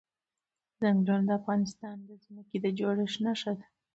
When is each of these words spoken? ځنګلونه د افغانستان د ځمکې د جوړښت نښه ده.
ځنګلونه 0.81 1.23
د 1.27 1.31
افغانستان 1.39 1.95
د 2.07 2.11
ځمکې 2.23 2.57
د 2.61 2.65
جوړښت 2.77 3.17
نښه 3.25 3.51
ده. 3.59 3.65